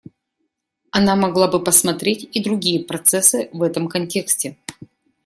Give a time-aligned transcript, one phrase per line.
[0.89, 4.57] Она могла бы посмотреть и другие процессы в этом контексте.